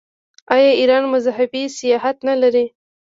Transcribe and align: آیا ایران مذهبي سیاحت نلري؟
آیا 0.55 0.71
ایران 0.79 1.03
مذهبي 1.13 1.63
سیاحت 1.79 2.17
نلري؟ 2.27 2.65